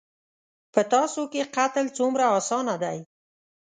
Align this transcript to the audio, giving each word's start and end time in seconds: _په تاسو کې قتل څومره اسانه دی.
_په 0.73 0.81
تاسو 0.93 1.21
کې 1.31 1.49
قتل 1.55 1.85
څومره 1.97 2.25
اسانه 2.37 2.75
دی. 2.83 2.97